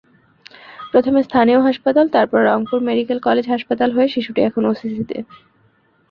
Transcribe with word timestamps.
প্রথমে 0.91 1.19
স্থানীয় 1.23 1.59
হাসপাতাল, 1.67 2.05
তারপর 2.15 2.39
রংপুর 2.43 2.79
মেডিকেল 2.87 3.17
কলেজ 3.27 3.45
হাসপাতাল 3.47 3.89
হয়ে 3.91 4.09
শিশুটি 4.13 4.39
এখন 4.41 4.63
ওসিসিতে। 4.65 5.17